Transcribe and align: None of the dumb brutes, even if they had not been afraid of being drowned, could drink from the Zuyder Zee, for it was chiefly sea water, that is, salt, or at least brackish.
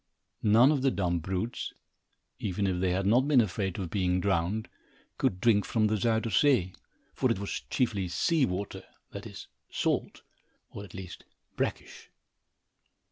None 0.41 0.71
of 0.71 0.81
the 0.81 0.89
dumb 0.89 1.19
brutes, 1.19 1.73
even 2.39 2.65
if 2.65 2.81
they 2.81 2.89
had 2.89 3.05
not 3.05 3.27
been 3.27 3.39
afraid 3.39 3.77
of 3.77 3.91
being 3.91 4.19
drowned, 4.19 4.67
could 5.19 5.39
drink 5.39 5.63
from 5.63 5.85
the 5.85 5.95
Zuyder 5.95 6.31
Zee, 6.31 6.73
for 7.13 7.29
it 7.29 7.37
was 7.37 7.61
chiefly 7.69 8.07
sea 8.07 8.47
water, 8.47 8.81
that 9.11 9.27
is, 9.27 9.47
salt, 9.69 10.23
or 10.71 10.83
at 10.83 10.95
least 10.95 11.23
brackish. 11.55 12.09